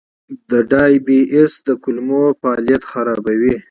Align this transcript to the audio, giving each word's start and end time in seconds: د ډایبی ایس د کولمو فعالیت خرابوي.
د 0.49 0.51
ډایبی 0.71 1.19
ایس 1.35 1.53
د 1.67 1.69
کولمو 1.83 2.21
فعالیت 2.41 2.83
خرابوي. 2.91 3.55